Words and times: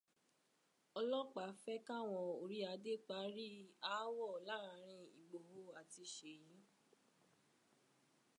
Ọlọ́pàá 0.99 1.49
fẹ́ 1.61 1.77
k'áwọn 1.87 2.25
oríadé 2.41 2.93
parí 3.07 3.47
aáwọ̀ 3.91 4.31
láàrín 4.47 5.01
Ìgbòho 5.21 5.61
àti 5.79 6.01
Ṣèyí. 6.13 6.53